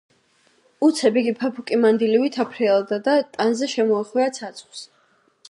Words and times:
უცებ 0.87 1.19
იგი 1.21 1.33
ფაფუკი 1.41 1.79
მანდილივით 1.81 2.39
აფრიალდა 2.45 3.01
და 3.09 3.15
ტანზე 3.37 3.71
შემოეხვია 3.75 4.29
ცაცხვს. 4.41 4.85